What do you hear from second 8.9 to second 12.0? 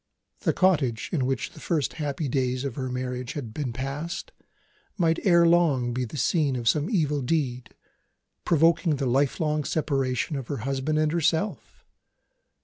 the lifelong separation of her husband and herself!